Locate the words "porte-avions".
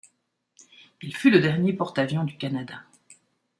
1.73-2.23